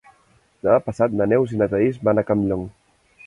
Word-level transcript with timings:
Demà 0.67 0.77
passat 0.85 1.13
na 1.19 1.27
Neus 1.33 1.53
i 1.57 1.61
na 1.61 1.69
Thaís 1.73 2.01
van 2.09 2.21
a 2.23 2.27
Campllong. 2.31 2.67